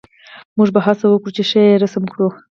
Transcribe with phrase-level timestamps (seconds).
[0.57, 2.27] موږ به هڅه وکړو چې ښه یې رسم کړو